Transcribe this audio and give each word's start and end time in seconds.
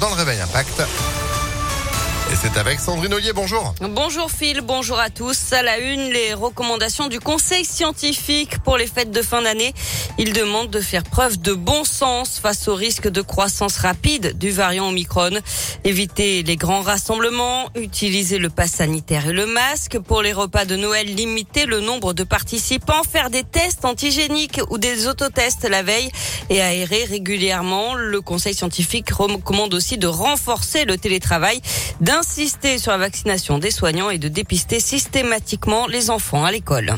dans 0.00 0.10
le 0.10 0.16
Réveil 0.16 0.38
Impact. 0.40 1.25
Et 2.28 2.34
c'est 2.34 2.58
avec 2.58 2.80
Sandrine 2.80 3.14
Ollier, 3.14 3.32
bonjour. 3.32 3.72
Bonjour 3.80 4.32
Phil, 4.32 4.60
bonjour 4.60 4.98
à 4.98 5.10
tous. 5.10 5.52
À 5.52 5.62
la 5.62 5.78
une, 5.78 6.10
les 6.10 6.34
recommandations 6.34 7.06
du 7.06 7.20
Conseil 7.20 7.64
scientifique 7.64 8.58
pour 8.64 8.76
les 8.76 8.88
fêtes 8.88 9.12
de 9.12 9.22
fin 9.22 9.42
d'année. 9.42 9.72
Il 10.18 10.32
demande 10.32 10.68
de 10.68 10.80
faire 10.80 11.04
preuve 11.04 11.40
de 11.40 11.52
bon 11.52 11.84
sens 11.84 12.40
face 12.40 12.66
au 12.66 12.74
risque 12.74 13.06
de 13.06 13.20
croissance 13.20 13.76
rapide 13.76 14.36
du 14.36 14.50
variant 14.50 14.88
Omicron. 14.88 15.38
Éviter 15.84 16.42
les 16.42 16.56
grands 16.56 16.80
rassemblements, 16.80 17.68
utiliser 17.76 18.38
le 18.38 18.50
pass 18.50 18.72
sanitaire 18.72 19.28
et 19.28 19.32
le 19.32 19.46
masque. 19.46 19.96
Pour 20.00 20.20
les 20.20 20.32
repas 20.32 20.64
de 20.64 20.74
Noël, 20.74 21.06
limiter 21.06 21.64
le 21.64 21.80
nombre 21.80 22.12
de 22.12 22.24
participants, 22.24 23.04
faire 23.04 23.30
des 23.30 23.44
tests 23.44 23.84
antigéniques 23.84 24.60
ou 24.70 24.78
des 24.78 25.06
autotests 25.06 25.68
la 25.68 25.84
veille 25.84 26.10
et 26.50 26.60
aérer 26.60 27.04
régulièrement. 27.04 27.94
Le 27.94 28.20
Conseil 28.20 28.54
scientifique 28.54 29.10
recommande 29.10 29.74
aussi 29.74 29.96
de 29.96 30.08
renforcer 30.08 30.84
le 30.86 30.98
télétravail, 30.98 31.60
d'insister 32.16 32.78
sur 32.78 32.92
la 32.92 32.98
vaccination 32.98 33.58
des 33.58 33.70
soignants 33.70 34.08
et 34.08 34.16
de 34.16 34.28
dépister 34.28 34.80
systématiquement 34.80 35.86
les 35.86 36.08
enfants 36.08 36.46
à 36.46 36.50
l'école. 36.50 36.94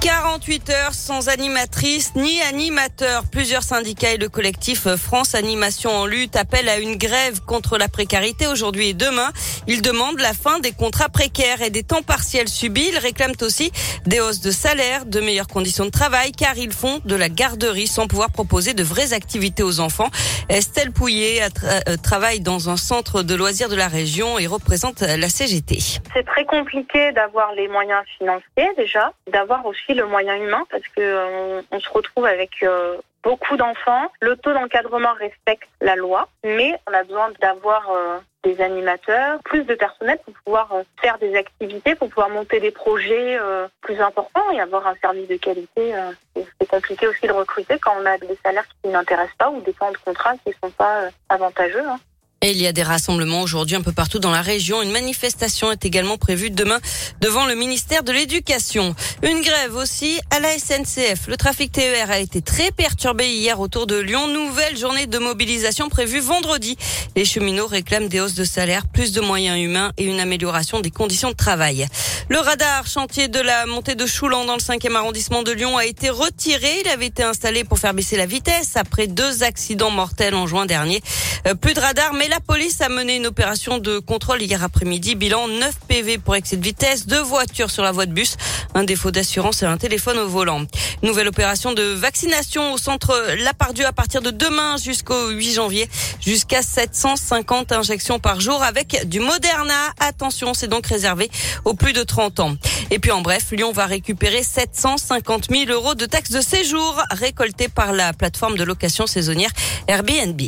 48 0.00 0.70
heures 0.70 0.94
sans 0.94 1.28
animatrice 1.28 2.14
ni 2.16 2.40
animateur. 2.40 3.24
Plusieurs 3.30 3.62
syndicats 3.62 4.12
et 4.12 4.16
le 4.16 4.30
collectif 4.30 4.88
France 4.96 5.34
Animation 5.34 5.90
en 5.90 6.06
lutte 6.06 6.36
appellent 6.36 6.70
à 6.70 6.78
une 6.78 6.96
grève 6.96 7.40
contre 7.42 7.76
la 7.76 7.86
précarité 7.86 8.46
aujourd'hui 8.46 8.88
et 8.88 8.94
demain. 8.94 9.30
Ils 9.66 9.82
demandent 9.82 10.20
la 10.20 10.32
fin 10.32 10.58
des 10.58 10.72
contrats 10.72 11.10
précaires 11.10 11.60
et 11.60 11.68
des 11.68 11.82
temps 11.82 12.00
partiels 12.00 12.48
subis. 12.48 12.88
Ils 12.92 12.98
réclament 12.98 13.34
aussi 13.42 13.72
des 14.06 14.20
hausses 14.20 14.40
de 14.40 14.50
salaire, 14.50 15.04
de 15.04 15.20
meilleures 15.20 15.48
conditions 15.48 15.84
de 15.84 15.90
travail 15.90 16.32
car 16.32 16.56
ils 16.56 16.72
font 16.72 17.00
de 17.04 17.14
la 17.14 17.28
garderie 17.28 17.86
sans 17.86 18.06
pouvoir 18.06 18.30
proposer 18.30 18.72
de 18.72 18.82
vraies 18.82 19.12
activités 19.12 19.62
aux 19.62 19.80
enfants. 19.80 20.08
Estelle 20.48 20.92
Pouillet 20.92 21.42
euh, 21.42 21.96
travaille 22.02 22.40
dans 22.40 22.70
un 22.70 22.78
centre 22.78 23.22
de 23.22 23.34
loisirs 23.34 23.68
de 23.68 23.76
la 23.76 23.88
région 23.88 24.38
et 24.38 24.46
représente 24.46 25.02
la 25.02 25.28
CGT. 25.28 25.78
C'est 26.14 26.24
très 26.24 26.46
compliqué 26.46 27.12
d'avoir 27.12 27.52
les 27.52 27.68
moyens 27.68 28.02
financiers 28.16 28.70
déjà, 28.78 29.12
d'avoir 29.30 29.66
aussi 29.66 29.89
le 29.94 30.06
moyen 30.06 30.36
humain 30.36 30.64
parce 30.70 30.86
que 30.88 31.00
euh, 31.00 31.62
on, 31.70 31.80
se 31.80 31.88
retrouve 31.90 32.26
avec 32.26 32.62
euh, 32.62 32.96
beaucoup 33.22 33.56
d'enfants. 33.56 34.10
Le 34.20 34.36
taux 34.36 34.52
d'encadrement 34.52 35.12
respecte 35.14 35.68
la 35.80 35.96
loi, 35.96 36.28
mais 36.44 36.74
on 36.88 36.92
a 36.92 37.04
besoin 37.04 37.30
d'avoir 37.40 37.90
euh, 37.90 38.18
des 38.42 38.60
animateurs, 38.60 39.38
plus 39.44 39.64
de 39.64 39.74
personnel 39.74 40.18
pour 40.24 40.34
pouvoir 40.44 40.74
faire 41.02 41.18
des 41.18 41.34
activités, 41.36 41.94
pour 41.94 42.08
pouvoir 42.08 42.30
monter 42.30 42.58
des 42.58 42.70
projets 42.70 43.38
plus 43.82 44.00
importants 44.00 44.50
et 44.50 44.60
avoir 44.60 44.86
un 44.86 44.94
service 44.96 45.28
de 45.28 45.36
qualité. 45.36 45.92
c'est 46.34 46.66
compliqué 46.66 47.06
aussi 47.06 47.26
de 47.26 47.32
recruter 47.32 47.78
quand 47.78 47.92
on 48.00 48.06
a 48.06 48.16
des 48.16 48.38
salaires 48.42 48.64
qui 48.82 48.88
n'intéressent 48.88 49.36
pas 49.36 49.50
ou 49.50 49.60
des 49.60 49.74
temps 49.74 49.92
de 49.92 49.98
contrat 49.98 50.32
qui 50.38 50.48
ne 50.48 50.54
sont 50.54 50.70
pas 50.70 51.10
avantageux. 51.28 51.86
Hein. 51.86 52.00
Et 52.42 52.52
il 52.52 52.62
y 52.62 52.66
a 52.66 52.72
des 52.72 52.82
rassemblements 52.82 53.42
aujourd'hui 53.42 53.76
un 53.76 53.82
peu 53.82 53.92
partout 53.92 54.18
dans 54.18 54.30
la 54.30 54.40
région. 54.40 54.80
Une 54.80 54.92
manifestation 54.92 55.70
est 55.72 55.84
également 55.84 56.16
prévue 56.16 56.48
demain 56.48 56.78
devant 57.20 57.44
le 57.44 57.54
ministère 57.54 58.02
de 58.02 58.12
l'Éducation. 58.12 58.94
Une 59.22 59.42
grève 59.42 59.76
aussi 59.76 60.18
à 60.30 60.40
la 60.40 60.48
SNCF. 60.58 61.26
Le 61.26 61.36
trafic 61.36 61.70
TER 61.70 62.10
a 62.10 62.18
été 62.18 62.40
très 62.40 62.70
perturbé 62.70 63.28
hier 63.28 63.60
autour 63.60 63.86
de 63.86 63.96
Lyon. 63.96 64.26
Nouvelle 64.26 64.78
journée 64.78 65.06
de 65.06 65.18
mobilisation 65.18 65.90
prévue 65.90 66.20
vendredi. 66.20 66.78
Les 67.14 67.26
cheminots 67.26 67.66
réclament 67.66 68.08
des 68.08 68.20
hausses 68.20 68.32
de 68.32 68.44
salaire, 68.44 68.86
plus 68.86 69.12
de 69.12 69.20
moyens 69.20 69.60
humains 69.60 69.92
et 69.98 70.04
une 70.04 70.18
amélioration 70.18 70.80
des 70.80 70.90
conditions 70.90 71.32
de 71.32 71.36
travail. 71.36 71.88
Le 72.30 72.38
radar 72.38 72.86
chantier 72.86 73.28
de 73.28 73.40
la 73.40 73.66
montée 73.66 73.96
de 73.96 74.06
Choulan 74.06 74.46
dans 74.46 74.54
le 74.54 74.60
5e 74.60 74.94
arrondissement 74.94 75.42
de 75.42 75.52
Lyon 75.52 75.76
a 75.76 75.84
été 75.84 76.08
retiré. 76.08 76.70
Il 76.86 76.88
avait 76.88 77.08
été 77.08 77.22
installé 77.22 77.64
pour 77.64 77.78
faire 77.78 77.92
baisser 77.92 78.16
la 78.16 78.24
vitesse 78.24 78.76
après 78.76 79.08
deux 79.08 79.42
accidents 79.42 79.90
mortels 79.90 80.34
en 80.34 80.46
juin 80.46 80.64
dernier. 80.64 81.02
Euh, 81.46 81.54
plus 81.54 81.74
de 81.74 81.80
radar, 81.80 82.14
mais 82.14 82.29
la 82.30 82.38
police 82.38 82.80
a 82.80 82.88
mené 82.88 83.16
une 83.16 83.26
opération 83.26 83.78
de 83.78 83.98
contrôle 83.98 84.40
hier 84.40 84.62
après-midi. 84.62 85.16
Bilan 85.16 85.48
9 85.48 85.74
PV 85.88 86.18
pour 86.18 86.36
excès 86.36 86.56
de 86.56 86.62
vitesse, 86.62 87.06
deux 87.08 87.20
voitures 87.20 87.70
sur 87.72 87.82
la 87.82 87.90
voie 87.90 88.06
de 88.06 88.12
bus, 88.12 88.36
un 88.74 88.84
défaut 88.84 89.10
d'assurance 89.10 89.64
et 89.64 89.66
un 89.66 89.76
téléphone 89.76 90.16
au 90.16 90.28
volant. 90.28 90.64
Nouvelle 91.02 91.26
opération 91.26 91.72
de 91.72 91.82
vaccination 91.82 92.72
au 92.72 92.78
centre 92.78 93.34
Lapardieu 93.42 93.84
à 93.84 93.92
partir 93.92 94.22
de 94.22 94.30
demain 94.30 94.76
jusqu'au 94.76 95.30
8 95.30 95.54
janvier. 95.54 95.88
Jusqu'à 96.20 96.62
750 96.62 97.72
injections 97.72 98.20
par 98.20 98.40
jour 98.40 98.62
avec 98.62 99.08
du 99.08 99.18
Moderna. 99.18 99.74
Attention, 99.98 100.54
c'est 100.54 100.68
donc 100.68 100.86
réservé 100.86 101.28
aux 101.64 101.74
plus 101.74 101.92
de 101.92 102.04
30 102.04 102.38
ans. 102.40 102.54
Et 102.92 103.00
puis 103.00 103.10
en 103.10 103.22
bref, 103.22 103.48
Lyon 103.50 103.72
va 103.72 103.86
récupérer 103.86 104.44
750 104.44 105.48
000 105.50 105.70
euros 105.70 105.96
de 105.96 106.06
taxes 106.06 106.30
de 106.30 106.40
séjour 106.40 107.02
récoltées 107.10 107.68
par 107.68 107.92
la 107.92 108.12
plateforme 108.12 108.56
de 108.56 108.62
location 108.62 109.08
saisonnière 109.08 109.50
Airbnb. 109.88 110.40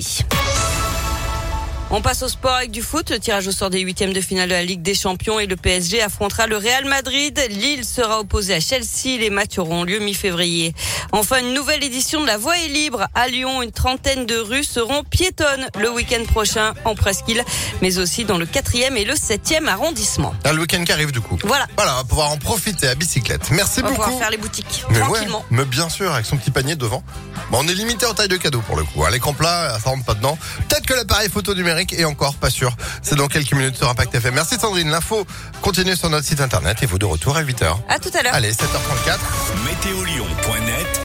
On 1.95 2.01
passe 2.01 2.23
au 2.23 2.29
sport 2.29 2.55
avec 2.55 2.71
du 2.71 2.81
foot. 2.81 3.11
Le 3.11 3.19
tirage 3.19 3.47
au 3.47 3.53
sort 3.53 3.69
des 3.69 3.81
huitièmes 3.81 4.15
de 4.15 4.21
finale 4.23 4.49
de 4.49 4.55
la 4.55 4.65
Ligue 4.65 4.81
des 4.81 4.95
Champions 4.95 5.39
et 5.39 5.45
le 5.45 5.57
PSG 5.57 6.01
affrontera 6.01 6.47
le 6.47 6.57
Real 6.57 6.87
Madrid. 6.87 7.39
Lille 7.51 7.85
sera 7.85 8.19
opposé 8.19 8.55
à 8.55 8.61
Chelsea. 8.61 9.19
Les 9.21 9.29
matchs 9.29 9.59
auront 9.59 9.85
lieu 9.85 9.99
mi-février. 9.99 10.73
Enfin, 11.13 11.41
une 11.41 11.53
nouvelle 11.53 11.85
édition 11.85 12.23
de 12.23 12.27
la 12.27 12.39
Voie 12.39 12.59
est 12.59 12.69
libre. 12.69 13.07
À 13.15 13.29
Lyon, 13.29 13.61
une 13.61 13.73
trentaine 13.73 14.25
de 14.25 14.39
rues 14.39 14.65
seront 14.65 15.05
piétonnes 15.05 15.67
le 15.79 15.91
week-end 15.91 16.25
prochain 16.25 16.73
en 16.87 16.95
presqu'île, 16.95 17.45
mais 17.83 17.99
aussi 17.99 18.25
dans 18.25 18.39
le 18.39 18.47
quatrième 18.47 18.97
et 18.97 19.05
le 19.05 19.15
septième 19.15 19.69
arrondissement. 19.69 20.35
Ah, 20.45 20.55
le 20.55 20.63
week-end 20.63 20.83
qui 20.85 20.93
arrive 20.93 21.13
du 21.13 21.21
coup. 21.21 21.37
Voilà. 21.45 21.67
Voilà, 21.77 21.93
on 21.93 21.99
va 21.99 22.05
pouvoir 22.05 22.31
en 22.31 22.39
profiter 22.39 22.89
à 22.89 22.95
bicyclette. 22.95 23.51
Merci 23.51 23.81
on 23.81 23.83
va 23.83 23.89
beaucoup. 23.91 24.03
pouvoir 24.05 24.19
faire 24.19 24.31
les 24.31 24.39
boutiques 24.39 24.87
mais 24.89 24.99
tranquillement. 24.99 25.45
mais 25.51 25.67
bien 25.67 25.91
sûr, 25.91 26.11
avec 26.11 26.25
son 26.25 26.39
petit 26.39 26.51
panier 26.51 26.75
devant. 26.75 27.05
Bon, 27.51 27.59
on 27.63 27.69
est 27.69 27.75
limité 27.75 28.07
en 28.07 28.15
taille 28.15 28.29
de 28.29 28.39
cadeau 28.39 28.63
pour 28.63 28.77
le 28.79 28.85
coup. 28.85 29.05
L'écran 29.13 29.35
plat, 29.35 29.79
ça 29.79 29.91
rentre 29.91 30.07
pas 30.07 30.15
dedans. 30.15 30.39
Peut-être 30.71 30.87
que 30.87 30.95
l'appareil 30.95 31.29
photo 31.29 31.55
numérique 31.55 31.82
et 31.93 32.05
encore 32.05 32.35
pas 32.35 32.51
sûr. 32.51 32.75
C'est 33.03 33.17
dans 33.17 33.29
quelques 33.29 33.53
minutes 33.53 33.77
sur 33.77 33.89
Impact 33.89 34.15
FM. 34.15 34.35
Merci 34.35 34.57
Sandrine. 34.59 34.91
L'info 34.91 35.27
continue 35.61 35.97
sur 35.97 36.11
notre 36.11 36.27
site 36.27 36.41
internet 36.41 36.83
et 36.83 36.87
vous 36.87 36.99
de 36.99 37.07
retour 37.07 37.37
à 37.37 37.43
8h. 37.43 37.77
À 37.89 37.99
tout 37.99 38.11
à 38.15 38.23
l'heure. 38.23 38.35
Allez, 38.35 38.53
7h34. 38.53 39.19
Météolion.net 39.65 41.01